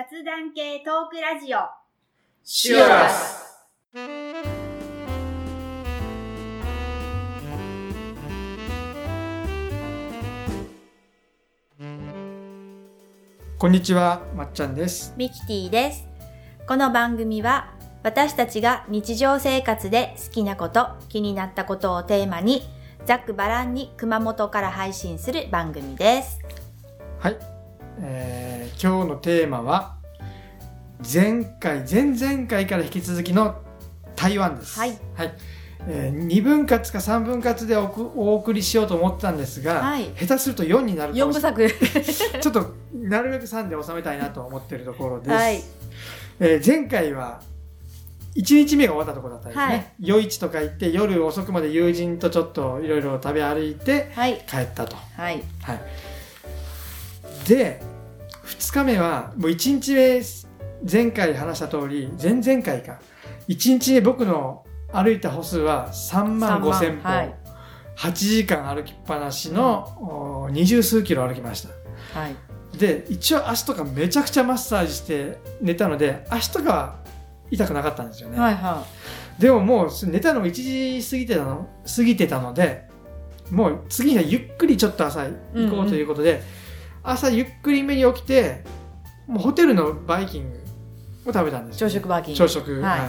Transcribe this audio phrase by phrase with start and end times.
[0.00, 1.58] 雑談系トークラジオ。
[2.42, 3.68] シュアス。
[13.58, 15.12] こんにちは、まっちゃんです。
[15.18, 16.08] ミキティです。
[16.66, 22.62] この番組は私たちが日常生活で好きなこと気になったことをテーマに
[23.04, 26.38] ざっくばらんに熊本から配信する番組です。
[27.18, 27.36] はい、
[27.98, 28.49] えー
[28.80, 29.96] 今日のテーマは
[31.12, 33.56] 前回前々回から引き続きの
[34.16, 34.78] 台湾です。
[34.78, 34.98] はい
[35.88, 42.04] え2分割か3分割でおくお送りしようと思ったんですが、はい下手すると4になるか4もし部れない。
[42.04, 45.30] 作 ちょっとなるべく3で収めたいなと思っているところです。
[45.30, 45.62] はい
[46.40, 47.40] えー前回は
[48.36, 49.64] 1日目が終わったところだったんですね。
[49.64, 54.96] はい夜市とか行って夜遅くまで友人とちょっといろいろ食べ歩いてはい帰ったと。
[55.16, 55.80] はいはい、
[57.48, 57.80] で
[58.70, 60.22] 2日目はもう1日目
[60.90, 63.00] 前回話した通り前々回か。
[63.48, 67.34] 1日目僕の歩いた歩数は3万5千歩、はい。
[67.96, 72.20] 8時間歩きっぱなしの、お二十数キロ歩きました。
[72.20, 72.36] はい。
[72.78, 76.96] で一応足とかめちゃくちゃマッサージして寝たので足とかは
[77.50, 78.86] 痛くなかったんですよね、はいは
[79.40, 82.88] でももう寝たのも1時過ぎてたの過ぎてたので
[83.50, 86.40] もう次はゆっくりちょっと朝行こうということで、
[87.02, 88.62] 朝ゆっくりめに起きて
[89.26, 90.58] もうホテルのバイキング
[91.26, 92.38] を食べたんですよ朝食バーキング。
[92.38, 92.80] 朝食。
[92.80, 93.00] はい。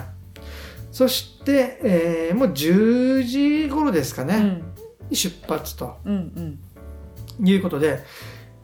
[0.91, 4.35] そして、えーもう10時頃ですかね、
[5.09, 5.15] うん。
[5.15, 5.97] 出発と。
[6.05, 6.59] うん
[7.39, 7.47] うん。
[7.47, 7.99] いうことで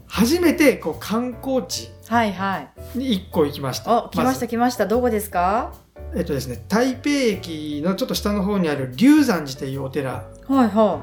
[0.07, 2.97] 初めてこう観光地はいはい。
[2.97, 4.05] に1個行きました。
[4.05, 4.85] お来ました来ました。
[4.85, 5.73] どこですか？
[6.13, 10.11] ずえっとですね台北駅のちょっと下の方にある龍山寺というお寺
[10.47, 11.01] はいは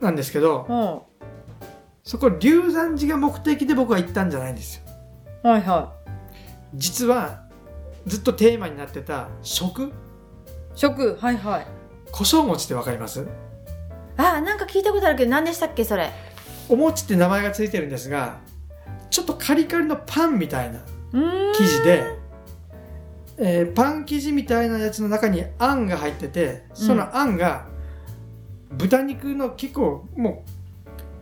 [0.00, 1.02] なんですけどいは
[2.06, 4.82] そこ龍山寺が目的で僕は行ったんじゃないんですよ。
[5.44, 5.60] いはい。
[5.60, 5.92] は
[6.72, 7.42] 実は
[8.06, 9.86] ずっとテーマになってた食？
[9.88, 9.92] い
[10.76, 11.66] 食はいはい。
[12.12, 13.26] 胡椒餅ってわかります？
[14.16, 16.12] あなんか聞いたことあるけど何でしたっけそれ？
[16.68, 18.38] お餅って名前がついてるんですが
[19.10, 20.78] ちょっとカリカリのパンみたいな
[21.12, 22.04] 生地で、
[23.38, 27.66] えーパン生地みたいなやつの中にあんが入っててそのあんが
[28.70, 30.50] 豚肉の結構もう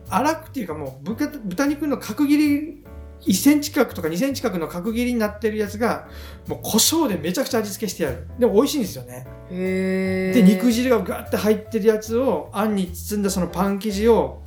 [0.09, 2.83] 粗くっていうかもう豚豚肉の角切り
[3.21, 6.07] 1センチ角とか2センチ角の角切りになってるやつが
[6.47, 8.27] もう胡椒でめちゃくちゃ味付けしてある。
[8.37, 9.25] でも美味しいんですよね。
[9.49, 14.43] で肉汁がガーって入ってるやつをあんに包んだそのパン生地を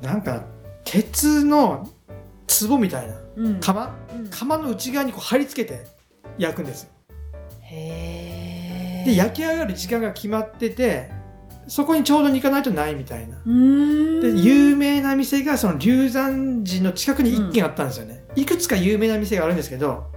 [0.00, 0.44] なんか
[0.84, 1.88] 鉄の
[2.68, 3.60] 壺みたいなうん。
[3.60, 3.94] 釜？
[4.16, 4.28] うん。
[4.28, 5.84] 釜の内側にこう貼り付けて
[6.38, 6.90] 焼くんですよ。
[7.62, 11.10] へえで焼き上がる時間が決まってて
[11.66, 13.36] そこにちょうどに行かないとないみたいな。
[13.44, 20.10] で有名な店がその龍山寺の近くに1軒あったんですよね、いくつか有名な店があるんですけど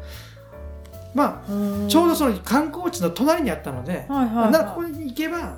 [1.13, 4.51] まあちょうどその観光地の隣にあったので、はいはいはい。
[4.51, 5.57] ならここに行けば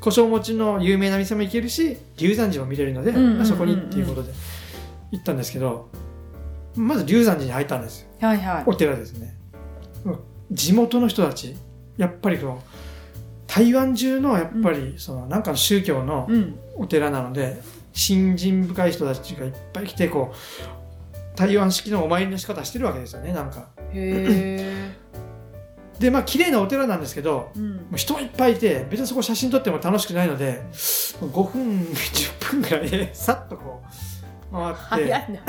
[0.00, 3.36] 胡椒餅の有名な店も行けるし龍山寺も見れるので、うんうんうんうん。
[3.38, 4.32] まあそこにっていうことで
[5.12, 5.88] 行ったんですけど
[6.74, 8.08] まず龍山寺に入ったんですよ。
[8.20, 8.62] はいはい。
[8.66, 9.36] お寺ですね。
[10.04, 10.18] うん
[10.50, 11.54] 地元の人たち
[11.98, 12.62] やっぱりこの
[13.48, 16.58] 台湾中のやっぱりそのなんかの宗教のうん。
[16.80, 17.60] お寺なので
[17.92, 23.70] 信心深い人たちがいっぱい来てこう台湾式のお参りの仕方してるわけですよねなんか。
[23.92, 24.92] へ
[25.98, 27.74] でまあ綺麗なお寺なんですけどえうん。
[27.74, 33.82] もう人がいっぱいいて別にそこ写真撮っても楽しくないので5分10分ぐらいで さっとこ
[34.52, 35.40] う回って、早いな。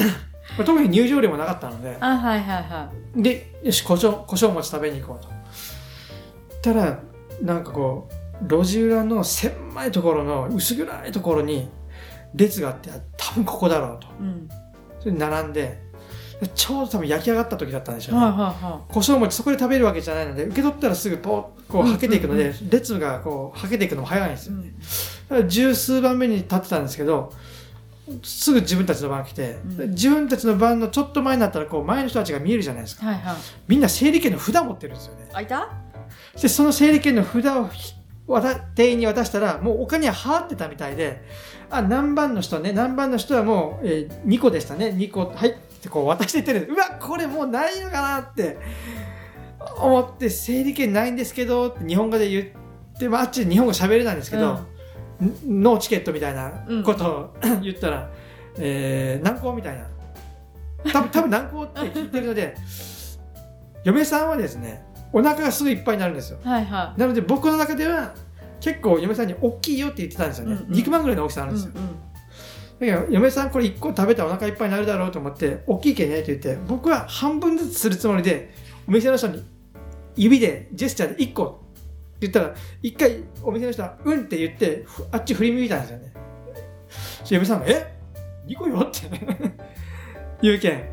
[0.58, 1.96] まあ特に入場料もなかったので。
[2.00, 5.30] あはいはいはでよし胡椒胡椒餅食べに行こうと。
[6.64, 7.00] たら
[7.42, 8.10] なんかこ
[8.42, 11.70] う路地裏の狭いところの薄暗いところに
[12.36, 14.08] 列があってあ多分ここだろうと。
[14.08, 14.50] いうん。
[15.00, 15.90] それで並んで
[16.42, 24.70] でちょうど多分焼き上がった時だったんでしょうね、はいはいは胡椒餅そこで食べるわけじゃないので受け取ったらすぐポッこうはけていくので、列がこうはけていくのも早いんですよ、ん、だ
[25.30, 27.34] から十数番目に立ってたんですけど
[28.24, 29.90] すぐ自分たちの番が来て、うん。
[29.92, 33.06] 自分たちの番のちょっと前になったらこう前の人たちが見えるじゃないですか。
[33.06, 33.36] はいはい。
[33.68, 35.30] みんな整理券の札持ってるんですよね。
[35.32, 35.70] あいた？
[36.42, 37.70] でその整理券の札を
[38.76, 41.24] 店員に渡したらもうお金は払ってたみたいで
[41.70, 44.88] あ何番の人ね何番の人はもう、えー2個でしたね。
[44.88, 46.68] 2個はいってこう渡していってる。
[46.70, 48.58] うわこれもうないのかなって
[49.78, 54.68] 思って整理券ないんですけどって日本語で言って、まあ、あっちで日本語喋れないんですけど、ん。
[55.62, 58.10] ノーチケットみたいなことを、言ったら、
[58.58, 59.86] えー、難航みたいな。
[60.92, 62.56] 多分多分難航って聞いてるので
[63.84, 66.40] 嫁さんはですねお腹がすぐいっぱいになるんですよ。
[66.44, 68.14] はいはなので僕の中では
[68.60, 70.72] 結構嫁さんに大きいよって言ってたんですよね、うんうん。
[70.72, 71.74] 肉まんぐらいの大きさあいるんですよ、
[72.80, 78.54] だけど嫁さんこれ1個食べたらお腹いっぱいになるだろうと思って大きいけねって言って僕は半分ずつするつもりで
[78.88, 79.44] お店の人に
[80.16, 81.66] 指でジェスチャーで1個
[82.18, 86.14] って言ったら1回お店の人は「うん」って言ってふあっち振り向いたんですよね。
[87.30, 87.96] 嫁さんが「え
[88.48, 89.10] ？2個よ?」って。
[90.42, 90.84] 言うけん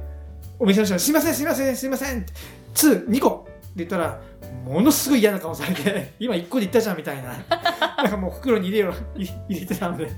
[0.58, 2.32] お店の人が「すいませんすいませんすいません」って
[2.74, 3.46] 「2、2個」
[3.76, 4.20] 言ったら
[4.64, 7.34] ものすごい嫌な顔されて 今1個で言ったじゃんみたいな。
[7.96, 10.10] なんかもう袋に入れよ入入れてたので。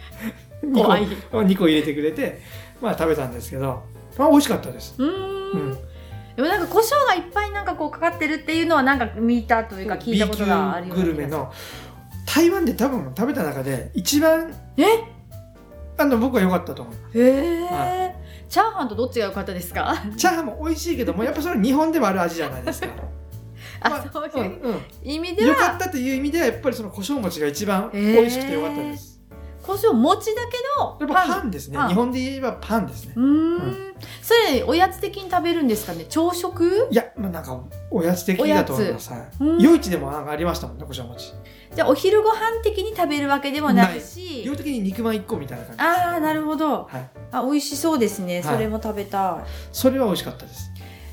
[0.74, 1.06] 怖い。
[1.06, 2.40] 2個2個入れてくれて
[2.80, 3.82] まあ食べたんですけど
[4.18, 4.94] まあ美味しかったです。
[4.98, 5.50] うーん。
[5.52, 5.78] うん。
[6.36, 11.52] でもなんか胡椒がいっぱいなんかこうかかってるっていうのはなんか見たというか聞いたことがあるよ級うなグルメの
[12.26, 14.84] 台湾で多分食べた中で一番え？
[15.98, 17.18] あの僕は良かったと思う。
[17.18, 18.12] へえ、は
[18.50, 19.94] チャーハンとどっちが良かったですか？
[20.16, 22.88] チャーハンも美味しいけどもやっぱそれ日本でもある味じゃないですか。
[23.82, 29.09] あ、まあそういう意味で良かはったという意味ではやっぱりその胡椒餅が一番美味しくて良かったです、
[29.70, 31.50] 胡椒餅だけどやっぱパン。
[31.50, 31.76] ですね。
[31.76, 33.12] パン日本で言えばパンですね。
[33.16, 33.94] うーん。
[34.22, 36.04] それおやつ的に食べるんですかね？
[36.08, 36.88] 朝食？
[36.90, 39.12] いやまあなんかおやつ的だと思います。
[39.60, 41.32] 夜市でもなんかありましたもんね胡椒餅。
[41.74, 44.42] じゃあお昼ご飯的に食べるわけでもないし。
[44.44, 46.84] 量的に肉まん1個みたいな感じああなるほど。
[46.84, 47.10] はい。
[47.30, 48.40] あ美味しそうですね。
[48.42, 48.54] はい。
[48.54, 50.70] それも食べたい、それは美味しかったです。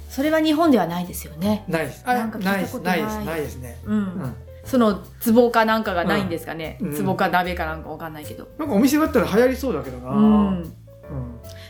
[0.09, 1.63] それは日本ではないですよね。
[1.68, 2.04] ないです。
[2.07, 2.80] あないです。
[2.80, 3.19] ないです。
[3.19, 3.77] ないですね。
[3.86, 4.36] うん、うん
[4.68, 7.06] その壺かなんかがないんですかね、うん。
[7.06, 10.74] 壺か鍋かなんかわかんないけど、なんかお店があったら流行りそうだけどな、うん、うん。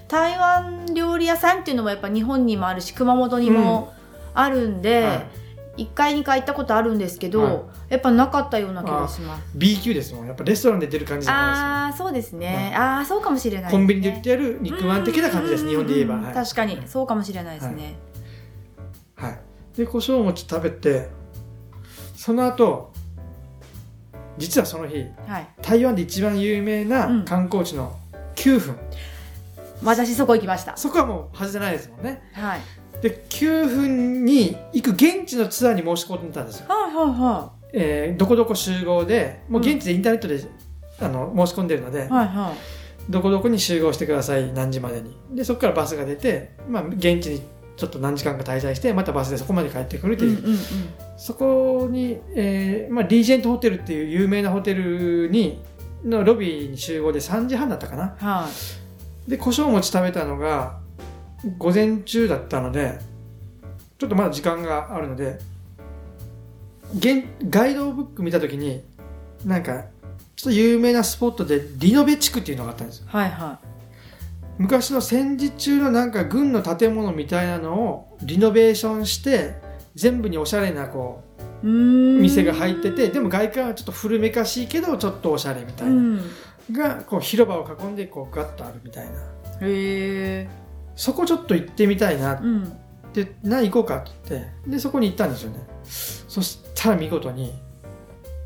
[0.08, 3.94] 台湾料理屋さんっていうのもやっぱ日本にもあるし熊本にも
[4.34, 5.28] あるんで、はい。
[5.78, 7.62] 1回2回行ったことあるんですけど、はい。
[7.90, 9.44] やっぱなかったような気がします。
[9.54, 10.26] B 級ですもん。
[10.26, 13.84] やっぱレストランで出る感じじゃなああーそうですね、ああそうかもしれないですね。
[13.84, 16.34] いですコンビニで売ってある肉まん的な感じですうん日本で言えば、うんはい。
[16.34, 16.82] 確かに。
[16.88, 17.96] そうかもしれないですね、
[19.16, 19.40] はい、
[19.78, 21.10] で胡椒餅食べて
[22.18, 22.92] その後
[24.38, 25.48] 実はその日はい。
[25.62, 27.25] 台湾で一番有名なうん。
[27.25, 27.96] 観光地の
[28.36, 28.75] 9分、
[29.84, 30.75] 私そこ行きました。
[30.78, 32.22] そこはもう外せないですもんね。
[32.34, 32.62] はい。
[33.02, 40.40] で9分に行く現地のツアーに申し込んでたんですよ、はいはいはえーどこどこ集合でもう現地でインターネットで、
[41.00, 42.28] あの申し込んでるので、いはい。
[42.28, 42.54] は
[43.10, 45.16] どこどこに集合してください何時までに。
[45.31, 47.42] でそこからバスが出て、まあ、現地に
[47.77, 50.39] ちょっと何時間か滞在してまたバスでそこまで帰ってくるとい、いう。
[50.39, 50.59] う、んうんうん、
[51.15, 55.62] そこに、えーまあ、リージェントホテルっていう有名なホテルに
[56.03, 58.15] のロビーに集合で3時半だったかな。
[58.18, 58.47] は
[59.27, 59.29] い。
[59.29, 60.79] で胡椒餅食べたのが
[61.57, 63.00] 午前中だったので
[64.00, 65.38] ちょっとまだ時間があるので
[66.95, 68.83] 現ガイドブック見た時に
[69.45, 69.85] なんか
[70.35, 73.07] ちょっと有名なスポットでリノベ地区っていうのがあったんですよ。
[73.07, 73.59] はいは
[74.57, 79.56] 昔の戦時中のなんか軍の建物みたいなのをリノベーションして
[79.95, 81.24] 全部におしゃれなこ
[81.63, 81.69] いう
[82.21, 86.21] 店が入っててでも外観はちょっと古めかしいけどちょっとおしゃれみたいうな、ん。
[86.71, 89.12] がこう広場を囲んでこうガッとあるみたいな。
[89.12, 89.18] へ
[89.62, 90.50] え。
[90.95, 92.77] そこちょっと行ってみたいなっうん。
[93.13, 95.65] てな行こうかって言ってでそこに行ったんですよね。
[95.83, 97.53] そしたら見事に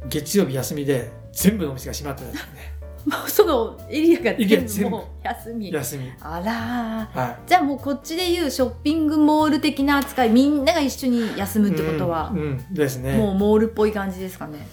[0.07, 5.71] 月曜日休みで全部のお店が閉まってたんですよねもうそのエリアが全部もう休み。
[5.71, 6.12] 休み。
[6.21, 7.19] あらー。
[7.19, 7.38] はい。
[7.48, 12.31] じゃあもうこっちでいうショッピングモール的な扱いみんなが一緒に休むってことは。
[12.33, 13.18] うん、うんですね。
[13.18, 14.68] もうモールっぽい感じですかね。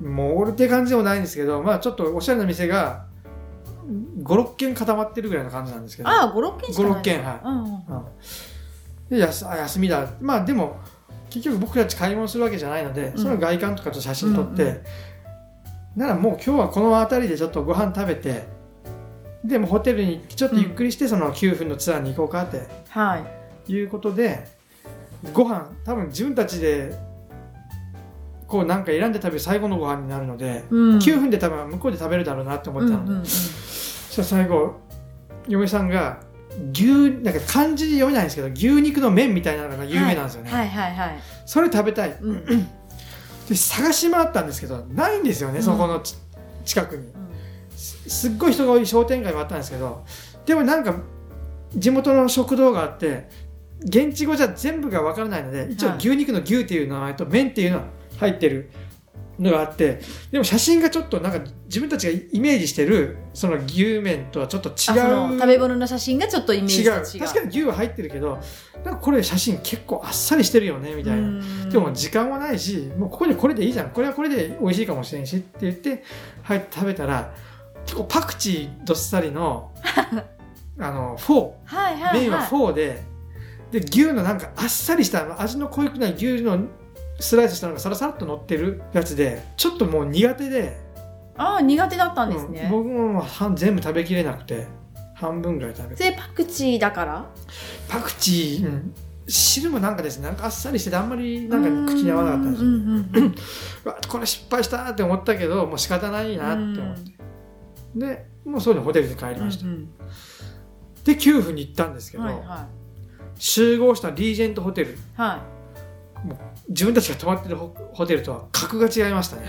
[0.00, 3.06] モールって感じでもないんですけど、まあちょっとおしゃれな店が
[4.22, 6.08] 5、6軒固まってるぐらいの感じなんですけど。
[6.08, 6.92] ああ56軒しかない。
[6.92, 7.40] 5 6軒はい。
[7.44, 7.66] うんうん。
[7.66, 7.78] うん。
[9.10, 10.08] でやすあ休みだ。
[10.20, 10.78] まあでも、
[11.30, 13.18] 結局僕たち買い物するわけじゃないので、ん。
[13.18, 14.72] その外観とかと写真撮って、うんう
[15.98, 18.44] ならもう今日はこの辺りでちょっとご飯食べて、
[19.44, 23.18] でもホテルにちょっとゆっくりしてその9分のツアーに行こうかっては
[23.66, 23.72] い。
[23.72, 24.46] いうことで、
[25.32, 26.96] ご飯、多分自分たちで、
[28.46, 30.98] こうなんか選んで食べる最後のご飯になるので、うん。
[30.98, 34.80] 9分で多分向こうで食べるだろうなって思ってたので、うんうんうんそしたら最後
[35.48, 36.20] 嫁さんが
[36.72, 40.68] 牛なんか漢字で読めないんですけど牛肉の麺みたいなのが有名なんですよね、はい。
[40.68, 40.94] はい。
[40.94, 41.18] はい。
[41.44, 42.68] それ食べたい、うん
[43.48, 45.62] で探し回ったんですけどないんですよね、うん。
[45.62, 46.16] そこのち
[46.64, 47.06] 近くに。
[47.06, 47.12] うん。
[47.76, 50.04] すすっごい人が多い商店街もあったんですけど
[50.44, 50.94] でもなんか
[51.74, 53.28] 地元の食堂があって
[53.80, 55.98] 現地語じゃ全部がわからないので一応はい。
[55.98, 57.84] 牛肉の牛っていう名前と麺っていうのが
[58.18, 58.70] 入ってる
[59.38, 64.74] のがあってでも写真がちょっとなんか自分たちがイメージしてるその牛麺とはちょっと違う
[65.38, 67.02] 食べ物の写真がちょっとイメージ違う。
[67.02, 67.24] と違う。
[67.24, 68.38] 確かに牛は入ってるけど
[68.84, 73.90] なんかこれ写真結構あっさりしてるよねみたいな、なでも時間はないしもうここでこれでいいじゃん。
[73.90, 76.02] これはこれで美味しいかもしれんしって言って
[76.42, 77.32] 入って食べたら
[77.84, 79.70] 結構パクチーどっさりの
[80.80, 82.18] あのフォはいはいはい。
[82.18, 83.02] ー麺はフォーで
[83.70, 86.58] で牛のなんかあっさりした味の濃くない牛の
[87.18, 90.76] スライスしたのがサラサラっと乗ってるやつでちょっともう苦手で。
[91.36, 94.66] ああ苦手だったんですうんね、僕も全部食べきれなくて
[95.14, 96.12] 半分ぐらい食べて。
[96.18, 97.30] パクチーだから？
[97.88, 98.94] パクチー、うん。
[99.28, 103.34] 汁もなんかですねなんかあっさりしててあんまりなんか口に合わなかったんですよ、うんうん
[104.08, 107.12] これ失敗したって思ったけどもう仕方ないなって思って、
[107.94, 109.88] でもうそういうのホテルで帰りました、うんうん。
[111.04, 112.66] で9分に行ったんですけど、はいは
[113.38, 114.92] 集合したリージェントホテル。
[114.92, 114.96] い。
[115.16, 115.42] は
[116.68, 119.46] 自分たちが泊まってるホホテルとは格が違いましたね。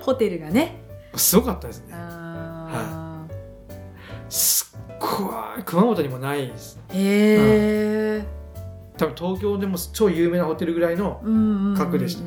[0.00, 0.80] い ホテルがね。
[1.14, 1.94] すごかったですね。
[1.94, 3.26] あ
[4.28, 5.62] すっごい。
[5.64, 6.80] 熊本にもないです。
[6.88, 6.94] ー。
[6.94, 8.26] へえ
[8.96, 11.20] 多分東京でも超有名なホテルぐらいの
[11.76, 12.22] 格でした。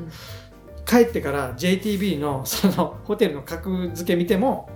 [0.85, 4.69] 帰ってから JTB のそのホテルの格付け見ても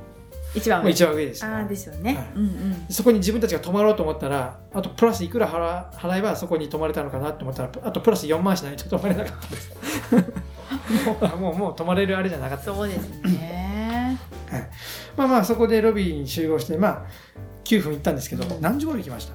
[0.55, 2.27] 一番上一番上でしたああですよね、はい。
[2.35, 2.85] うんうん。
[2.89, 9.71] そこに自分たちが泊まろうと思ったらあとプラスいくら払払えばそこに泊まれたのかなと思ったらあとプラス4万しないと泊まれなかったです。
[11.37, 12.65] もうもう泊まれるあれじゃなかった。
[12.65, 14.17] そうですね。
[15.15, 17.05] まあまあそこでロビーに集合してまあ
[17.63, 18.61] 9分行ったんですけど、うん。
[18.61, 19.33] 何時頃行きました？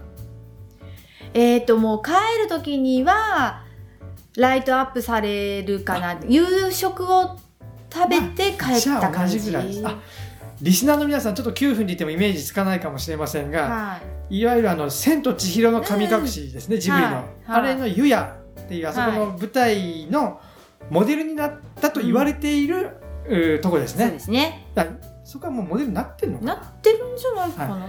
[1.34, 3.62] えっ、ともう帰る時には
[4.36, 6.16] ライトアップされるかな。
[6.26, 7.38] 夕食を
[7.92, 9.86] 食べて帰った感じ、じぐらいです。
[9.86, 10.00] あ
[10.60, 14.38] リスナーの皆さんちょっと9分で言ってもイメージつかないかもしれませんが、はい。
[14.38, 17.14] い、わゆるあの「千と千尋の神隠し」ですね、ジブリの、はい。
[17.14, 20.40] はいあれの「湯屋」っていうあそこの舞台の
[20.90, 22.90] モデルになったと言われている、
[23.28, 24.66] うーとこですそうねですね。
[24.74, 24.86] だ
[25.24, 26.54] そこはもうモデルになってるのかな？
[26.54, 27.88] ってるんじゃないかな、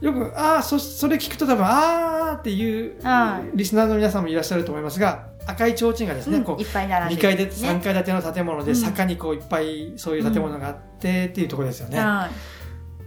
[0.00, 7.36] よくああそそれ聞くと多分あーっていうはリスナーの皆さんもいらっしゃると思いますが赤い提灯がですね、こううんいっぱい並ん2でる。
[7.36, 8.76] 階で3階建ての建物でうん。
[8.76, 12.30] 坂にこういっぱいそういう建物があってっていうところですよね、はい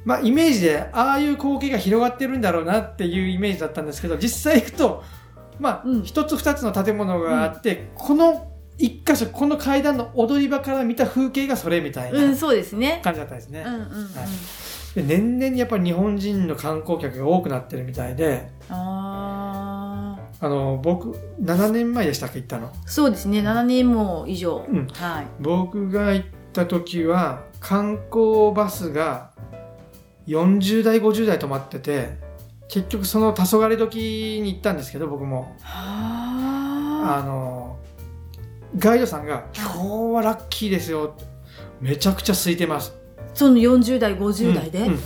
[0.06, 5.04] まあイメージでああいう光景が広がってるんだろうなっていうイメージだったんですけど実際行くと
[5.60, 6.04] まあうん。
[6.04, 13.00] 一つ二つの建物があって、この一箇所この階段の踊り場から見た風景がそれみたいうんなそうですね。
[13.04, 13.66] 感じだったんですね、
[14.96, 18.50] 年々やっぱり日本人の観光客が多くなってるみたいで
[20.42, 21.12] ああの僕
[21.42, 22.68] 7年前でしたっけ行ったの？
[22.68, 23.40] あそうですね。
[23.40, 24.88] 7年も以上、うん。
[24.88, 25.28] はい。
[25.40, 29.32] 僕が行った時は観光バスが
[30.28, 32.18] 40代50代止まってて
[32.68, 35.56] 結局その黄昏時に行ったんですけど僕も。
[35.62, 37.24] はあ。
[37.24, 37.78] の
[38.78, 41.16] ガイドさんが「今日はラッキーですよ」
[41.80, 42.94] めちゃくちゃ空いてます」
[43.34, 45.00] その40代50代で、うんうん。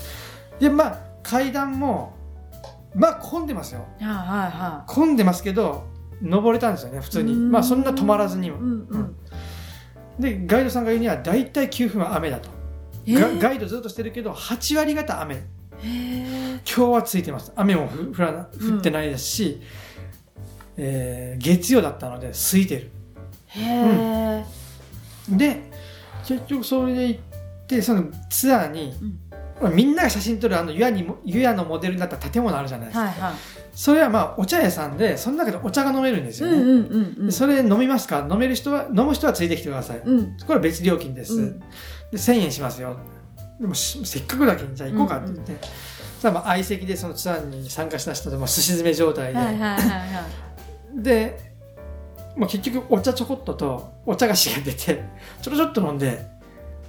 [0.59, 2.13] でまあ階段も
[2.95, 3.85] まあ混んでますよ。
[3.99, 4.15] はいはい。
[4.51, 5.87] は混んでますけど
[6.21, 7.35] 登れたんですよね普通に。
[7.35, 8.57] まあそんな止まらずにも。
[8.57, 9.15] いうんうん。
[10.19, 12.49] でガイドさんが言うには大体9分は雨だと、
[13.05, 13.39] えー。
[13.39, 15.35] ガガイドずっとしてるけど8割方雨。
[15.35, 16.49] へー。
[16.65, 17.51] 今日はついてます。
[17.55, 18.39] 雨もふ降らな
[18.73, 19.61] 降ってないですし、
[20.77, 22.91] えー月曜だったので空いてる。
[23.47, 25.37] へー。
[25.37, 25.69] で
[26.25, 27.21] 結局それで行っ
[27.67, 28.93] てそのツアーに、
[29.67, 33.33] みんなが写真撮るあの湯屋にも湯屋のモデルになった建物あるじゃないですか、はいはい。
[33.73, 37.25] それはまあお茶屋さんでその中でお茶が飲めるんですよね、うんうんうんうん。
[37.25, 38.27] でそれ飲みますか？
[38.29, 40.37] 飲める人は飲む人はついてきてください、うん。
[40.37, 41.59] これは別料金です、うん。
[41.59, 41.65] で
[42.13, 42.97] 1000円しますよ。
[43.59, 45.57] でもしせっかくだけにじゃあ行こうかって言って、
[46.19, 50.21] さあまあ相席でそのツアーに参加した人でもすし詰め状態で、はいはいはいは
[50.97, 51.03] い。
[51.03, 51.51] で、
[52.37, 55.03] まあ、結局お茶ちょこっととお茶菓子が出て
[55.41, 56.25] ちょろちょっと飲んで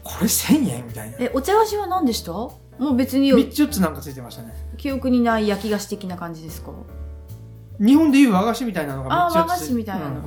[0.03, 0.87] これ1000円？
[0.87, 1.17] みたいな。
[1.21, 2.33] えお茶菓子は何でした？
[2.33, 4.55] もう別に3つ4つなんかついてましたね。
[4.77, 6.73] 記憶にない焼き菓子的な感じですか？
[7.79, 9.37] 日本でいう和菓子みたいなのが3つ4つ。
[9.37, 10.09] あ和菓子みたいな。
[10.09, 10.25] のうん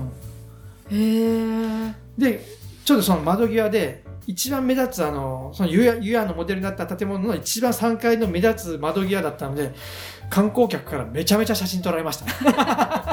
[0.92, 1.88] うん。
[1.88, 2.46] へえで
[2.86, 9.74] ちょっとその窓際で一番目立つあのその湯屋湯屋のモデルになった建物の一番3階の目立つ窓際だったので
[10.30, 12.52] 観光客からめちゃめちゃ写真撮られました、ね、100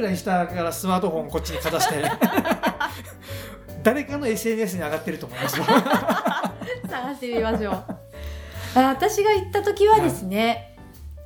[0.00, 2.02] ぐらい下からスマートフォンこっちにかざして。
[3.82, 5.64] 誰かの SNS に上がってると思いますよ。
[6.88, 7.74] 探してみましょう。
[8.74, 10.76] あ私が行った時はですね、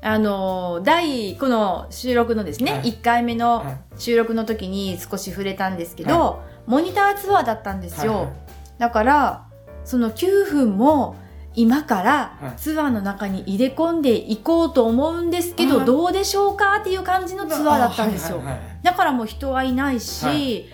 [0.03, 2.93] あの第この収録のですね、はい。
[2.93, 3.77] 1回目のはい。
[3.97, 8.35] 収録の時に少し触れたんですけど、はモニターツアーだったんですよ、はいはい。
[8.79, 9.47] だから
[9.85, 11.17] その9分も
[11.55, 12.57] 今からはい。
[12.57, 16.79] ツアーの中に入れ込んでいこうと思うんですけど、あーどうでしょうか？
[16.81, 20.67] っていう感じのツアーだったんですよ、はいはいはいだからもう人はいないし、はい。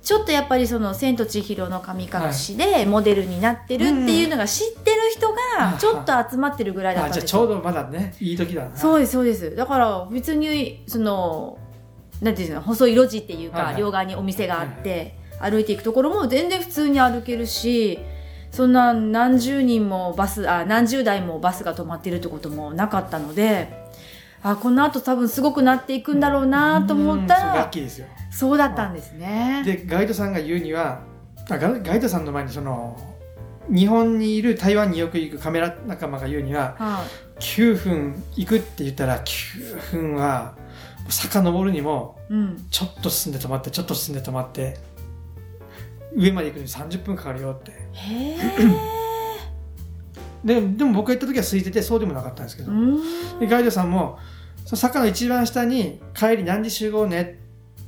[0.00, 7.40] ちょっとやっぱりその「千と千尋の神隠し」でモデルになってるっていうのが知ってる人がちょっと集まってるぐらいだったあじゃあんですよ。
[7.40, 8.74] ちょうどまだねいい時だな。
[8.74, 9.54] そうですそうです。
[9.54, 11.58] だから別にその
[12.22, 13.82] なんていうんですか細い路地っていうか、はいはい。
[13.82, 17.98] 両側にお店があって、歩いていくところも全然普通に歩けるし
[18.50, 23.86] そんな何十人もバスあ何十台もバスが止まってるってこともなかったので
[24.42, 29.62] あこの後多分すごくなっていくんだろうなと思ったうんそうラッらキーですよそうだったんですね。
[29.64, 31.00] でガイドさんが言うには
[31.50, 32.96] あガガイドさんの前にその
[33.68, 37.04] 日本にいる台湾によく行くカメラ仲間が言うにはは
[37.40, 40.54] 9分行くって言ったら9分は
[41.08, 42.16] 遡るにも。
[42.70, 44.76] ちょっと進んで止まってちょっと進んで止まって
[46.16, 47.76] 上まで行くのに30分かかるよってへ
[48.32, 48.38] え。
[50.44, 53.38] ででも僕が行った時は空いててそうでもなかったんですけど、うん。
[53.40, 54.18] でガイドさんも
[54.64, 57.36] その坂の一番下に帰り何時集合ねって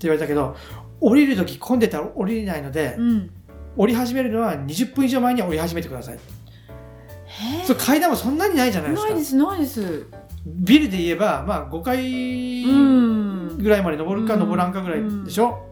[0.01, 0.57] 言われたけど
[1.01, 3.31] 降りる時混んでたら降りれないので、うん。
[3.77, 10.07] 降り始めるのは20分以上前には降り始めてくださいへそれ階段もそんなにないじゃないですかないです、ないです。
[10.45, 13.59] ビルで言えば、まあ、5階うん。
[13.59, 15.67] ぐらいまで登るかうん登らんかぐらいでしょ、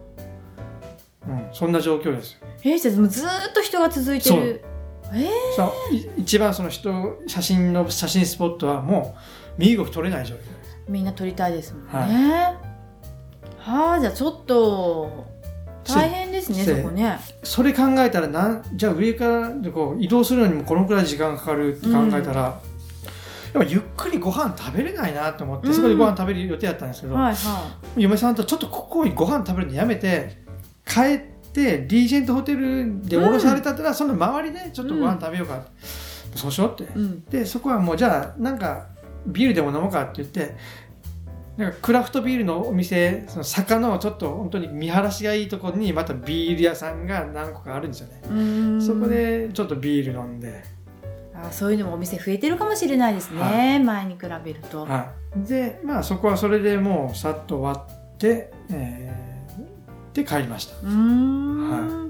[1.27, 1.47] うん。
[1.51, 2.39] そんな状況ですよ。
[2.63, 4.63] えー、じゃあもうずーっと人が続いてる。
[5.11, 9.15] えー、さあい一番その人写真の写真スポットはも
[9.57, 10.49] う身動き取れない状況です。
[10.87, 12.55] みんな撮りたいですもんね。
[13.57, 15.27] はあ、じゃあちょっと
[15.83, 17.19] 大変ですね、せそこね。
[17.43, 22.51] それ考えたらなんじゃあ上からでこう移動するのにもこのくらい時間かかるって考えたら、や
[23.49, 25.73] っぱゆっくりご飯食べれないなと思って、うん。
[25.73, 30.37] そこでご飯食べる予定だったんですけど、はいは嫁さんとちょっとここにご飯食べるのやめて
[30.89, 31.19] 帰っ
[31.53, 35.63] てリージェントホテルで降ろされたら、その周りでちょっとご飯食べようか、
[36.35, 36.87] そうしようって、い。
[36.95, 37.23] うん。
[37.25, 38.87] でそこはもうじゃあなんか
[39.27, 40.55] ビールでも飲もうかって言って
[41.57, 50.63] なんかクラフトビールのお店その坂のちょっと本当に見晴らしがいいところにまたビール屋さんが何個かあるんですよね、そこでちょっとビール飲んで、
[51.35, 54.85] あそういうのもお店増えてるかもしれないですね、は前に比べると。
[54.85, 59.28] はい、でまあそこはそれでもうさっと終わって、えー
[60.23, 60.75] で帰りました。
[60.85, 62.09] は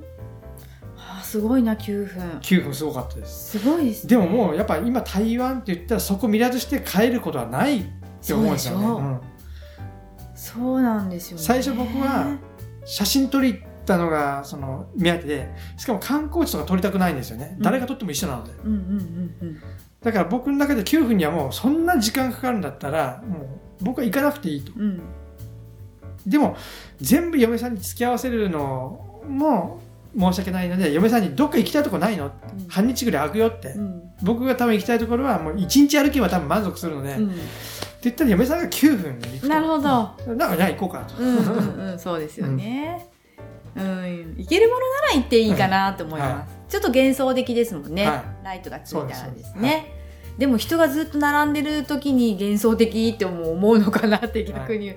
[1.19, 2.39] あ、すごいな9分。
[2.41, 3.59] 9分すごかったです。
[3.59, 4.09] すごいですね。
[4.09, 7.83] でももうやっぱ今台湾って言ったらそこ見らずして帰ることはないっ
[8.25, 9.19] て思うんですよね、そうん。
[10.35, 11.43] そうなんですよね。
[11.43, 12.37] 最初僕は
[12.85, 17.63] 写真撮りたのがその目当てでしかも観光地とか撮りたくないんですよね、うん。
[17.63, 18.51] 誰が撮っても一緒なので。
[18.63, 19.61] うんうんうんうん
[20.01, 23.39] だから僕の中で9分にはもうそんな時間かかるんだったらも
[23.81, 24.71] う僕は行かなくていいと。
[24.77, 25.01] うん
[26.29, 26.55] でも
[27.01, 29.81] 全部嫁さんに付き合わせるのも
[30.17, 32.31] 申し訳ないので嫁さんにどっか行きたいとこないの？
[32.67, 34.01] 半日ぐらい空くよって、うん。
[34.23, 37.35] 僕が多分行きたいところはもう1日歩けば多分満足するので、ってうん
[38.01, 39.47] 言ったら嫁さんが9分で行くと。
[39.47, 39.81] なるほど。
[39.81, 41.99] だからじゃあ行こうかと、うんうんうん。
[41.99, 43.07] そうですよね、
[43.75, 44.35] うん。
[44.37, 49.95] 行けるものなら行っていいかなと思います、はちょっと幻想的ですもんね、はライトがついたらですね。
[50.37, 54.93] でも人がずっと並んでる時に幻想的って思う思うのかなって逆に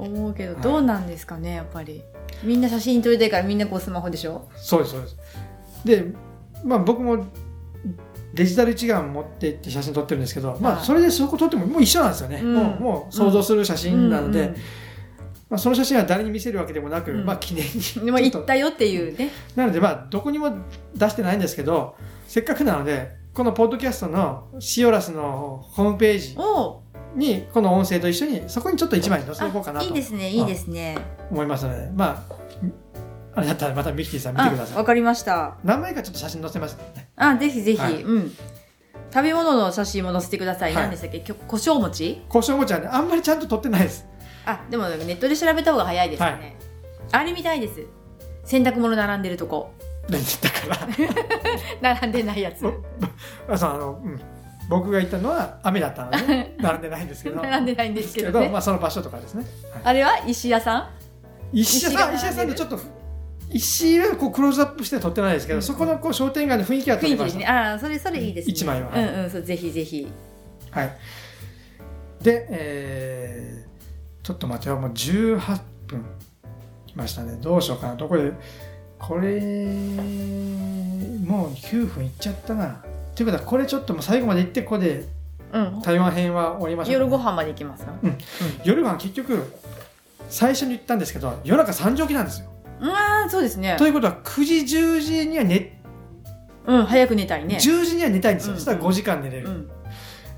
[0.00, 0.62] 思うけど、はい。
[0.62, 2.02] どうなんですかねやっぱり。
[2.42, 4.48] みんな写真撮りたいからみんなこうスマホでしょ？
[4.56, 5.16] そうですそうです。
[5.84, 6.12] で
[6.64, 7.26] まあ僕も
[8.32, 10.78] デジタル一眼持って行って写真撮ってるんですけど、まはい。
[10.80, 12.54] あそれでそこ撮ってももう一緒なんですよね、うん。
[12.54, 14.54] もうもう想像する写真なので、うんうん
[15.50, 17.24] まあ、その写真は誰に見せるわけでもなく、うん。
[17.24, 18.38] まあ記念に でもちょっと。
[18.38, 19.30] 行ったよっていうね。
[19.56, 20.50] なのでまあどこにも
[20.94, 26.82] 出してないんですけどせっかくなのでこのポッドキャストのシオラスのホームページお
[27.14, 30.96] にこの音声と一緒にそこにちょっと一枚載せておこうかなあいいとですねいいですね。
[31.30, 31.90] 思いますので。
[31.94, 32.34] まあ
[33.32, 34.74] あれだったらまたミキティさん見てください。
[34.76, 35.56] あわかりました。
[35.64, 37.10] 何枚かちょっと写真載せますね。
[37.16, 38.02] あぜひぜひ、はい。
[38.02, 38.32] うん。
[39.12, 40.82] 食べ物の写真も載せてください、はい。
[40.84, 41.20] 何でしたっけ？
[41.20, 42.22] 胡椒餅？
[42.28, 44.06] 胡椒餅はねあんまりちゃんと撮ってないです。
[44.46, 46.56] あでもネットで調べた方が早いですよね、
[47.12, 47.84] あれみたいです。
[48.44, 49.72] 洗濯物並んでるとこ。
[50.08, 50.26] だか
[51.82, 51.94] ら。
[51.94, 52.64] 並んでないやつ。
[53.48, 54.20] あそうあの、うん、
[54.70, 57.42] 僕が行ったのは雨だったので、ね、 並んでないんですけど。
[57.42, 58.48] 並んでないんですけどね。
[58.48, 59.82] まあ、その場所とかですね、はい。
[59.84, 60.78] あれは石屋さ
[61.52, 61.58] ん？
[61.58, 62.14] 石屋さん？
[62.14, 62.78] 石屋さんでちょっと
[63.50, 67.46] 石はこうクローズアップしては撮ってないですけど、うんそこのこう商店街の雰囲気は撮りました、ね。
[67.46, 68.52] ああそれそれいいですね。
[68.52, 68.90] 一枚は。
[68.94, 70.06] うんうんそうぜひぜひ。
[70.70, 70.96] はい。
[72.22, 73.70] で、えー
[74.22, 76.04] ちょっと待ってよもう18分
[76.86, 77.38] きましたね。
[77.40, 77.96] どうしようかな。
[77.96, 78.32] どこで
[78.98, 79.40] これ
[81.24, 82.84] もう9分いっちゃったな
[83.20, 85.04] ということはこれちょっともう最後まで行ってここで
[85.52, 85.82] うん。
[85.82, 87.92] 台湾編は終わりましょう夜ご飯まで行きますか
[88.64, 89.52] 夜ご飯結局
[90.30, 92.48] 最初に言ったんですけど夜中3時起きなんですよ。
[92.80, 93.76] ああそうですね。
[93.78, 95.82] ということは9時10時には寝、
[96.66, 97.56] うん早く寝たいね。
[97.56, 98.58] 10時には寝たいんですよ、うん。
[98.58, 99.70] そしたら5時間寝れる、うん。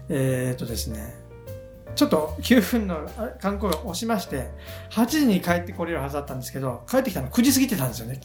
[0.08, 1.14] えーっとですね。
[1.94, 4.50] ちょっと9分のあ観光が押しまして
[4.90, 8.20] 8時に帰ってこれるはずだったんですけど帰ってきたの9時過ぎてたんですよね。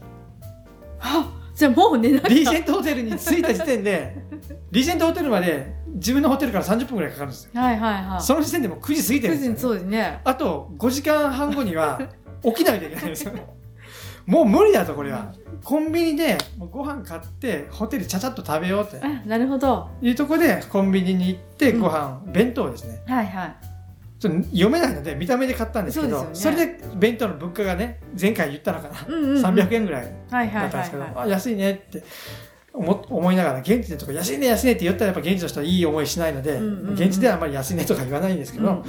[0.99, 2.27] あじゃあもう寝なきゃ。
[2.27, 4.15] リージェントホテルに着いた時点で
[4.71, 7.51] リージェントホテルまで自分のホテルから30分ぐらいかかるんですよ。
[7.59, 8.21] はいはいはい。
[8.21, 10.21] その時点でもう9時過ぎてるんですよ、ね、そうですね。
[10.23, 11.99] あと5時間半後には
[12.43, 13.33] 起きないといけないんですよ。
[14.27, 15.33] もう無理だとこれは。
[15.63, 19.03] コンビニでご飯買ってホテルちゃちゃっと食べようって。
[19.03, 19.89] あなるほど。
[19.99, 21.79] いうところでコンビニに行ってうん。
[21.79, 23.01] ご飯、弁当ですね。
[23.07, 23.66] はいはい
[24.19, 29.45] ちょっと読めないので見た目で買ったんですけどそ,、それで弁当の物価がね前回言ったのかな、うんうんうん。
[29.45, 32.03] 300円ぐらいはいはいだったんですけど、はいはあ安いねって
[32.73, 36.93] 思思いながら現地でとか安いね安いねって言ったらやっぱ現地の人はいい思いしないので、うんうんうん。
[36.93, 38.83] 現地ではあんまり安いねとか言わないんですけど、いうんうん。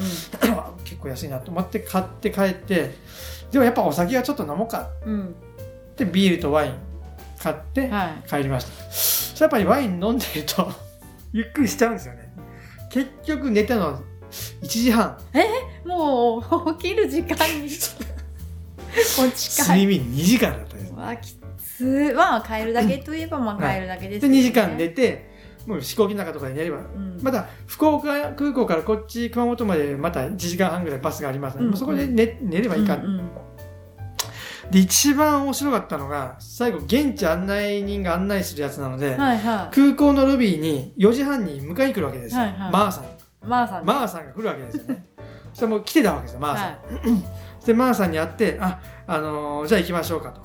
[0.85, 2.95] 結構安いなと思って買って帰って
[3.51, 5.35] でもやっぱお酒はちょっと飲もうかうん
[5.93, 6.73] ってビールとワイン
[7.39, 8.29] 買ってはい。
[8.29, 10.71] 帰りました、そしたらやっぱりワイン飲んでると
[11.33, 12.29] ゆっくりしちゃうんですよね。
[12.91, 14.01] 結局寝たの
[14.63, 15.17] 1時半。
[15.85, 17.69] もう起きる時間に。
[19.21, 24.41] お近い睡眠2時間だったんですわきつまあ帰るだけといえばまあ帰るだけですでよね。
[24.41, 25.29] 2時間寝て
[25.67, 26.79] もう飛行機の中とかで寝れば。
[26.79, 27.19] うん。
[27.23, 31.71] まだ福岡空港からこっち熊本までまた1時間半ぐらいバスがありますので、うん。
[31.71, 33.31] もうそこで寝寝ればいいか、うんうん
[34.71, 42.71] で一番面白かったのが最後現地案内人が案内するやつなので、はいは空港のロビーに4時半に迎えに来るわけですよ、はいはい。
[42.71, 43.05] マーさん
[43.43, 45.05] いまあさんマーさんが来るわけですよね。
[45.53, 46.79] そしたらもう来てたわけですよマーさん、は
[47.67, 50.41] でマーさんに会ってあ、あのーじゃあ行きましょうかと。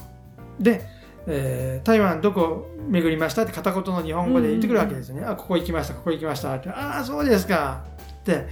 [0.59, 0.81] で、
[1.27, 6.69] えー台湾どこ巡りましたって片言の日本語で言ってくるわけですよね、あここ行きましたここ行きましたって。
[6.69, 7.81] ああそうですか
[8.21, 8.47] って。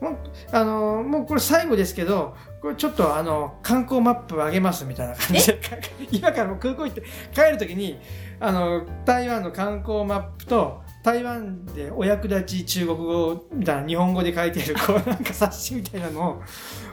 [0.00, 0.16] もう,、
[0.50, 5.60] あのーもうこれ最後ですけどこれちょっとあの観光マップあげますみたいな感じで。
[6.10, 8.00] 今からもう空港行って帰る時に
[8.40, 16.42] あの台湾の観光マップと台湾でお役立ち中国語みたいな日本語で書いてるこうなんか冊子みたいなのを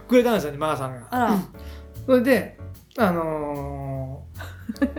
[0.08, 1.08] くれたんですよねマーさんが。
[1.12, 1.38] あら。
[2.06, 2.58] それで
[2.98, 4.90] あのー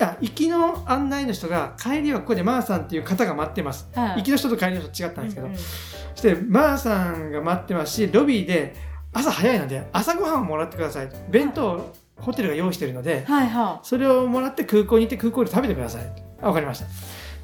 [0.00, 3.88] あ行きの案内の人が帰りはここでマーさんっていう方が待ってます。
[3.94, 4.16] はい。
[4.18, 8.74] 行きの人と帰りの人違ったんですけど、うんうんそしてマーさんが待ってますしロビーで
[9.12, 11.08] 朝早いので朝ごはんをもらってください。
[11.30, 16.02] 弁当ホテルが用意してるのではいはそれをもらって空港に行って空港で食べてください。
[16.42, 16.86] あわかりました。
[16.86, 16.90] で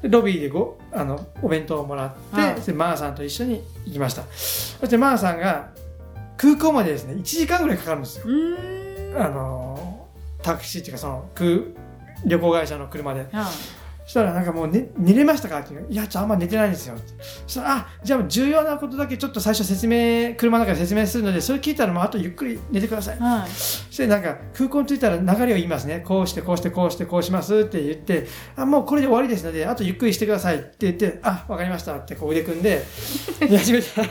[0.03, 2.73] ロビーでごあのお弁当をもらって、はい。
[2.73, 4.23] マーさんと一緒に行きました。
[4.31, 5.69] そしてマーさんが
[6.37, 8.25] 空港までですね1時間ぐらいかかるんですよ。
[9.17, 10.07] あの
[10.41, 11.59] タクシーっていうかその空
[12.25, 13.21] 旅行会社の車で。
[13.21, 13.29] はい。
[13.31, 16.95] そしたらなんかもう、ね、寝れましたかっていういや、ちょ、あんま寝てないんですよ。
[17.47, 23.19] そしたら、あ、じゃあ重要なことだけちょっと最初説明、車の中で説明するので、それ聞いたらもうあとゆっくり寝てください。
[23.19, 26.03] はいそしてなんか空港に着いたら流れを言いますね。
[26.05, 32.83] こうして、こうして、こうして、こうしますって言って、あ、もうこれで終わりですので、あとゆっくりしてくださいって言って、あ、わかりましたってこう腕組んで、
[33.39, 34.07] やり始めたら、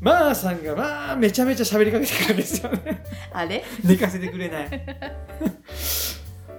[0.00, 3.02] まあさんがまあめちゃめちゃ喋りかけてくるんですよね。
[3.32, 3.64] あれ？
[3.82, 4.70] 寝かせてくれない。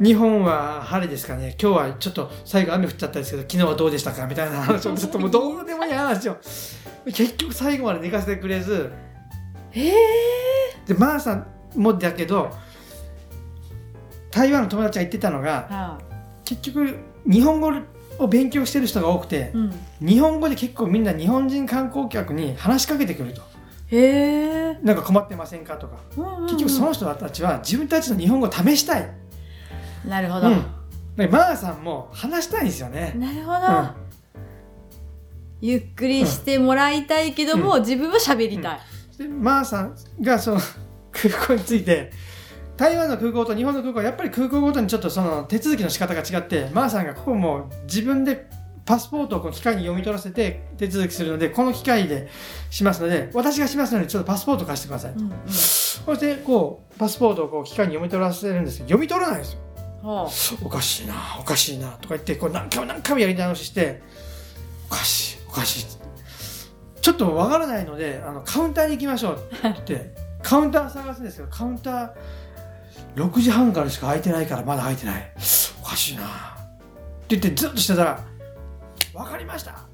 [0.01, 1.55] 日本は晴れですかね。
[1.61, 6.37] 今日はちょっと最後雨降っちゃったんですけど昨日はどうでしたかみたいな 話をずっともうどうでもいい話を。
[7.05, 8.91] 結局最後まで寝かせてくれず。
[9.73, 9.93] ええ
[10.85, 12.49] でまー、さんもだけど
[14.31, 15.97] 台湾の友達が言ってたのがは
[16.43, 17.71] 結局日本語
[18.19, 19.73] を勉強してる人が多くていうん。
[20.05, 23.41] 日本語で結構みんな日本人観光客に話しかけてくると。
[23.87, 25.97] へえなんか困ってませんかとか。
[26.43, 29.09] 結局その人たちは自分たちの日本語を試したい
[30.07, 30.63] なるほど、うん。
[31.15, 33.13] でマーさんも話したいんですよね。
[33.17, 34.05] なるほど、
[35.61, 38.79] ゆっくりしてもらいたいけども、自分は喋りたい、
[39.17, 40.59] でマーさんがその
[41.11, 42.11] 空港に着いて
[42.77, 48.49] 台湾の空港と日本の空港はやっぱり空港ごとにちょっとその手続きの仕方が違ってマーさんがここもう自分で
[48.85, 52.29] パスポートをこの機械に読み取らせて手続きするのでこの機械で
[52.69, 55.31] しますので私がしますのでちょっとパスポート貸してください、うんうん。
[55.47, 59.59] そしてこうパスポートをこう機械に読み取らせるんですけど読み取らないんですよ。
[59.59, 59.64] は
[60.05, 64.01] おかしいなおかしいなとか言ってこう何回も何回もやり直しして
[64.87, 65.85] おかしいおかしい。
[67.01, 69.57] ちょっとわからないのであのカウンターに行きましょうって。
[69.63, 72.11] 言ってカウンター探すんですけどカウンター
[73.15, 75.33] 6時半からしか空いてないからまだ空いてない。
[75.81, 76.23] おかしいな。
[76.23, 76.27] っ
[77.27, 78.23] て言ってずっとしてたら
[79.13, 79.87] わかりました。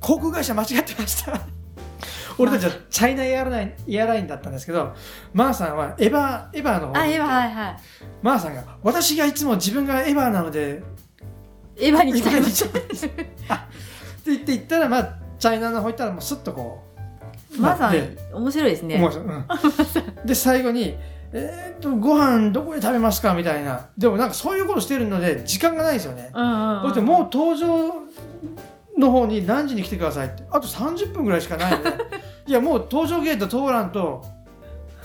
[0.00, 1.55] 航空会社間違ってました
[2.38, 4.94] 俺たちはチャイナエアラインエアラインだったんですけど
[5.32, 7.76] マーさんはエヴァエヴァのあエヴァはいはい。
[8.22, 10.82] マーさんが私がいつも自分がエヴァなので
[11.76, 16.82] エヴァに来たエヴァに来たあって言って行ったらまあチャイナの方行ったらもうスッとこ
[17.56, 18.00] うまさに
[18.32, 18.96] 面白いですね。
[18.96, 20.96] 思うん、で最後に
[21.32, 23.88] 「えーっとご飯どこで食べますか?」みたいな。
[23.96, 27.94] でもなんかそういうことしてるので時間がないんですよね、うんうん、うん、そしてもう登場
[28.98, 30.42] の方に何時に来てくださいって。
[30.50, 31.90] あと30分ぐらいしかないので
[32.46, 34.24] いやもう搭乗ゲート通らんと。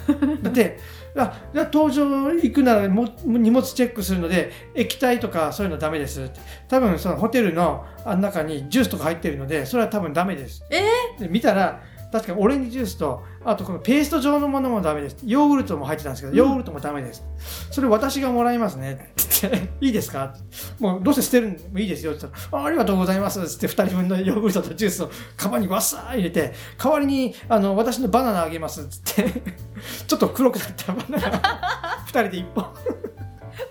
[0.41, 0.79] だって
[1.15, 6.39] あじゃあ搭乗行くならも荷物チェックするので液体とかそういうのダメですって。
[6.67, 10.81] 多分そのホテルのあの中にジュースとか入ってるのでそれは多分ダメですえ
[11.19, 15.17] で見たら確かにオレンジジュースとあとこのペースト状のものもダメです。
[15.25, 17.23] ヨーグルトも入ってたんですけどヨーグルトもダメです。
[17.71, 19.13] それ私がもらいますね。
[19.21, 20.39] ってって「いいですか?」って
[20.79, 29.41] 「もうどうせ捨てるんでもいいですよ」って言ったら「あありがとうございます」って2人分のヨーグルトとジュースをカバンにわっさー入れて代わりにあの私のバナナあげますっつって
[30.07, 32.65] ちょっと黒くなったバナナ2人で1本。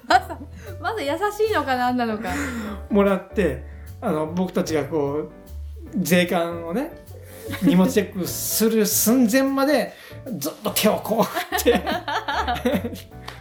[0.07, 0.26] まず
[0.81, 1.11] まず優
[1.46, 2.31] しいのか何なのか。
[2.90, 3.64] もらって
[4.00, 5.31] あの僕たちがこう
[5.96, 6.92] 税関をね
[7.63, 9.93] 荷物チェックする寸前まで
[10.39, 11.81] ずっと手をこうって。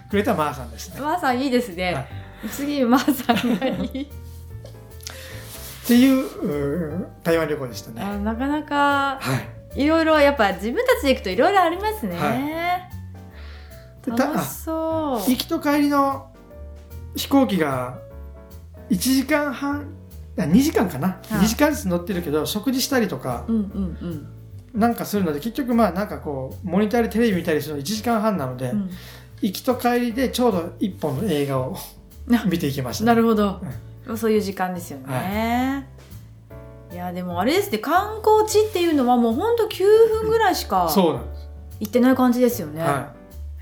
[0.09, 0.99] くれたマーさんですね。
[0.99, 2.07] まーさんいいですね、はい。
[2.49, 4.01] 次まーさんがいい。
[4.03, 4.07] っ
[5.87, 8.01] ていう台湾旅行でしたね。
[8.01, 9.19] あなかなかは
[9.75, 9.83] い。
[9.83, 12.89] いろいろやっぱ自分たちで行くといろいろありますね、
[14.03, 15.29] でた楽しそう。
[15.29, 16.31] 行きと帰りの
[17.15, 17.99] 飛行機が
[18.89, 19.98] 1時間半あ
[20.45, 24.27] 2時間かな、はい2時間ずつ乗ってるけど食事したりとかうんうん
[24.73, 28.89] なんかするので結局まあなんかこうモニターでテレビ見たりするの1時間半なので、うん、
[29.41, 31.75] 行きと帰りでちょうど1本の映画を
[32.27, 33.59] な見ていきました、なるほど、
[34.15, 35.83] そういう時間ですよね、、は
[36.93, 36.95] い。
[36.99, 39.83] やでもあれですね観光地っていうのはもうほんと9
[40.21, 41.19] 分ぐらいしか行
[41.83, 43.13] ってない感じですよね、は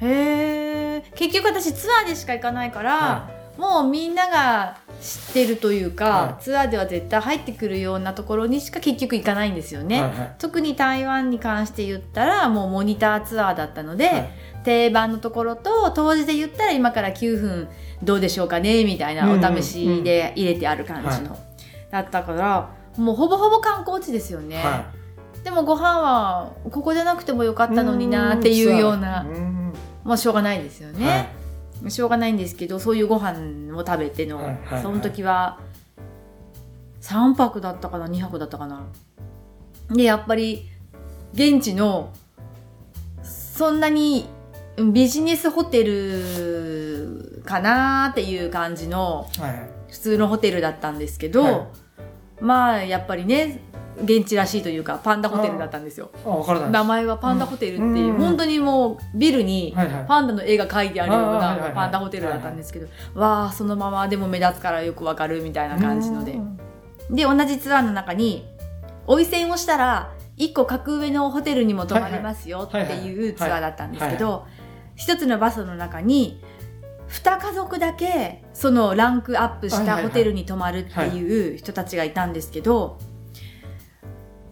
[0.02, 6.44] へえ結局私ツアーでしか行かないから、はもうみんなが知ってるというか、はい。
[6.44, 10.36] ツアーでは絶対入ってくるようなところにしか結局行かないんですよい、ね、はいはい。
[10.38, 14.30] 特に台湾に関して言ったらもうモニターツアーだったので、はい。
[14.64, 17.70] 定番のところと当時で言ったら今から9分
[18.04, 21.40] どうでしょうかねみたいなお試しで入れてある感じの、
[21.90, 24.92] だったからもうほぼほぼ観光地ですよね、は
[25.46, 29.74] でもご飯はここじゃなくてもよかったのになっていうようなうん。
[30.04, 31.37] まあしょうがないですよね、はい
[31.90, 34.82] しょうがないんですけどそういうご飯を食べての、はいはいはい。
[34.82, 35.60] その時は
[37.02, 38.88] 3泊だったかな2泊だったかな。
[39.90, 40.70] でやっぱり
[41.34, 42.14] 現地の
[43.22, 44.28] そんなに
[44.92, 49.30] ビジネスホテルかなっていう感じの
[49.90, 51.68] 普通のホテルだったんですけど、はい。
[52.40, 53.62] まあやっぱりね
[54.04, 56.12] 現地らしいというかパンダホテルだったんですよ。
[56.72, 58.18] 名前はパンダホテルっていう、うん。
[58.18, 59.74] 本当にもうビルに
[60.08, 66.34] パンダの絵が描いてあるようないパンダホテルだったんですけど、わあそのままでも目立つからよくわかるみたいな感じので。
[66.34, 66.58] うん。
[67.10, 68.46] で同じツアーの中に
[69.06, 74.46] 追い線をしたら1個格上のホテルにも泊まれますよっていうツアーだったんですけど
[74.96, 76.42] 一つのバスの中に
[77.10, 83.00] 2家族だけそのランクアップしたホテルに泊まるっていう人たちがいたんですけど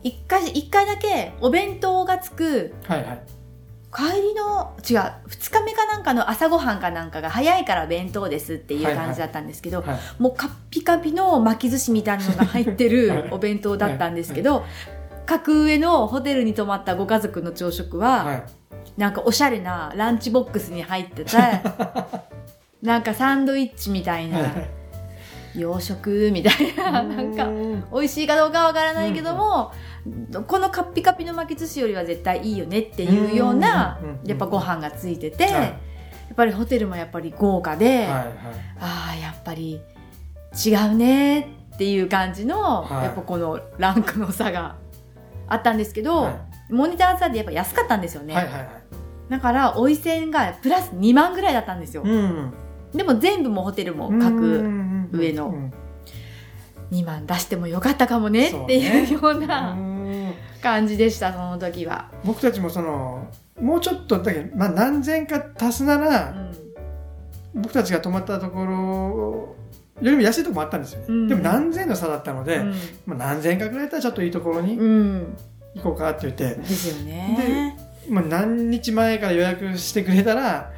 [0.05, 3.21] 一回一回だけお弁当がつくはいはい。
[3.91, 4.97] 帰りの違う
[5.29, 12.93] 2日目かなんかの朝ごはんかなんかが早いから弁当ですっていう感じだったんですけど、はいもうカッピカピの巻き寿司みたいなのが入ってはい。
[12.93, 14.63] るお弁当だったんですけど、
[15.25, 18.43] 格上のホテルに泊まったご家族の朝食は、はい。
[18.97, 21.63] なんかおしゃれなランチボックスに入ってた
[22.83, 24.69] なんかサンドイッチみたいな、はい
[25.57, 29.71] 洋食みたいななんかうん美味しいかどうかわからないけども、
[30.47, 35.53] このカッピカピの巻き寿司よりは絶対いいよねっていうようなうんうんうんうんやっぱご飯がついてて、はい。
[35.53, 35.79] や
[36.33, 38.25] っぱりホテルもやっぱり豪華で、はいはい。
[38.79, 39.79] ああやっぱり
[40.65, 41.39] 違うね
[41.73, 43.03] っていう感じの、はい。
[43.05, 44.75] やっぱこのランクの差が
[45.47, 46.73] あったんですけど、はい。
[46.73, 48.69] モニターツアーでやっぱ安かったんですよね、はいはいはい。
[49.29, 52.53] だからおい線がプラス2万ぐらいだったんですよ、うん。
[52.93, 54.63] でも全部もホテルも各
[55.11, 55.47] 上の。
[55.49, 55.73] うん。
[56.91, 60.33] 2万出してもよかったかもねっていうよううなん。
[60.61, 63.27] 感じでしたその時は、僕たちもその
[63.61, 66.55] もうちょっとだけど、まあ、何千か足すなうら、ん。
[67.53, 69.55] 僕たちが泊まったところ
[70.01, 71.27] よりも安いところもあったんですよね、うん。
[71.27, 72.73] でも何千の差だったので、うん。
[73.05, 75.37] まあ、何千かぐらいだったらちょっといいところにうん。
[75.75, 77.77] 行こうかって言って、ですよね。
[78.09, 80.71] まあ、何日前から予約してくれたら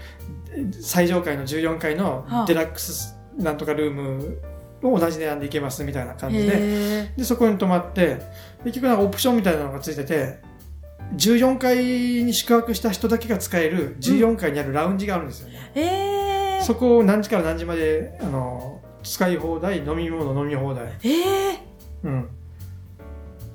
[0.82, 2.46] 最上階の14階のはあ。
[2.46, 4.42] デラックスなんとかルーム
[4.84, 6.52] を同じ値段で行けますみたいな感じで。
[6.54, 8.22] へでそこに泊まって
[8.64, 10.40] 結局なんかオプションみたいなのがついてて
[11.16, 15.84] 14階に宿泊した人だけが使える14階にあるラウンジがあるんですよね、えへ
[16.60, 20.98] えそこを何時から何時まであの使い放題飲み物飲み放題。
[21.04, 21.60] ええ
[22.04, 22.24] うん。
[22.24, 22.30] だか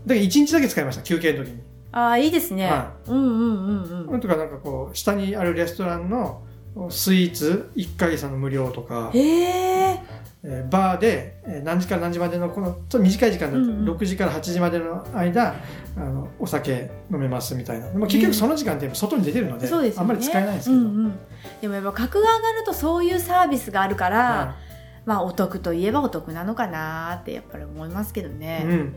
[0.06, 1.60] ら1日だけ使いました休憩の時に。
[1.92, 4.10] ああいいですね、はうんうんうんうん。
[4.12, 6.42] なんとかなんかこう下にあるレストランの
[6.90, 10.02] スイーツ1ヶ月の無料とか、へえ
[10.44, 13.90] えーバーでえー何時から何時までのこのちょっと短い時間だと、うんうん。
[13.90, 15.54] 6時から8時までの間
[15.96, 17.90] あのお酒飲めますみたいな。
[17.90, 19.94] でも結局その時間って外に出てるので,、そうでね。
[19.98, 21.18] あんまり使えないんですけど、うんうん、
[21.60, 24.56] でもやっぱ格が上がるとそういうサービスがあるから、は
[25.04, 28.96] まあお得といえばお得なのかなってやっぱり思いますけどいね、うん。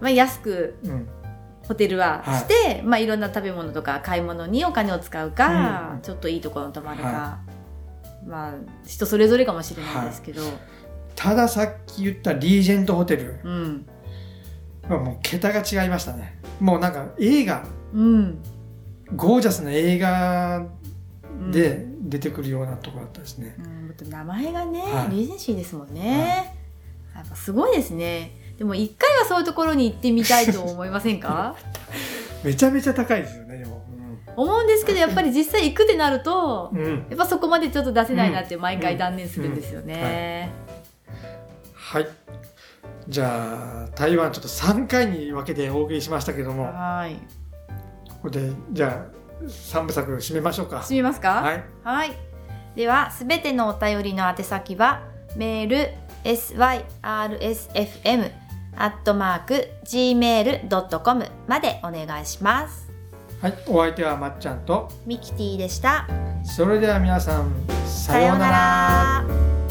[0.00, 1.08] まあ、安くうん
[1.68, 6.00] ホテルはして、いまあ、いろんな食べ物とか買い物にお金を使うか、うん。
[6.02, 7.38] ちょっといいところに泊まるか、は
[8.26, 8.54] まあ
[8.86, 10.42] 人それぞれかもしれないですけど、
[11.14, 13.40] たださっき言ったリージェントホテル。
[13.44, 13.86] うん。
[14.88, 16.38] はもう桁が違いましたね。
[16.60, 17.66] もうなんか映画。
[17.92, 18.38] うん。
[19.14, 20.66] ゴージャスな映画
[21.40, 21.50] うん。
[21.52, 25.14] で出てくるようなところだったですね、うん、名前がね、はい。
[25.14, 26.55] リージェンシーですもんね、
[27.18, 28.32] やっぱすごいですね。
[28.58, 31.54] でも一回はそういうところに行ってみたいと思いませんか？
[32.42, 33.84] めちゃめちゃ高いですよねでも、
[34.36, 36.80] 思うんですけどやっぱり実際行くってなるとうん。
[36.80, 40.52] うんやっぱそこまでちょっと出せないなって毎回断念するんですよね、
[41.74, 42.08] はい。
[43.08, 46.64] じゃあ台湾ちょっと3回に分けてお送りしましたけども。
[46.64, 47.16] はい。
[48.22, 50.80] これでじゃあ3部作締めましょうか。
[50.80, 51.42] 閉めますか？
[51.42, 51.64] はい。
[51.84, 52.12] はい。
[52.74, 55.02] では、すべてのお便りの宛先は、
[55.34, 55.88] メール、
[56.34, 58.30] syrsfm、
[58.76, 62.90] アットマーク、gmail.com までお願いします。
[63.40, 66.08] はい、お相手はまっちゃんとミキティでした。
[66.42, 67.52] それでは皆さん
[67.84, 69.65] ささようなら。